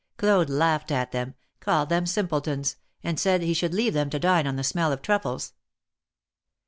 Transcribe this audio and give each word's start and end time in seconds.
Claude 0.17 0.49
laughed 0.49 0.91
at 0.91 1.11
them, 1.11 1.35
called 1.59 1.89
them 1.89 2.07
simpletons, 2.07 2.75
and 3.03 3.19
said 3.19 3.43
he 3.43 3.53
should 3.53 3.75
leave 3.75 3.93
them 3.93 4.09
to 4.09 4.17
dine 4.17 4.47
on 4.47 4.55
the 4.55 4.63
smell 4.63 4.91
of 4.91 5.03
truffles. 5.03 5.53